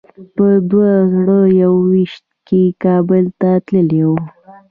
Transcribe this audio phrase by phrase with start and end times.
[0.35, 4.23] په دوه زره یو ویشت کې کابل ته تللی وم.